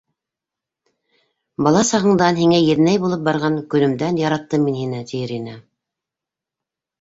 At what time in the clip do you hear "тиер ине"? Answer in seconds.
5.13-5.55